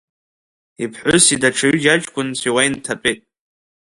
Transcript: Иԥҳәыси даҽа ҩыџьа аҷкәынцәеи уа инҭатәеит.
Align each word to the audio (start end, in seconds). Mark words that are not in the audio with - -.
Иԥҳәыси 0.83 1.37
даҽа 1.41 1.67
ҩыџьа 1.69 1.91
аҷкәынцәеи 1.93 2.53
уа 2.53 2.61
инҭатәеит. 2.67 3.21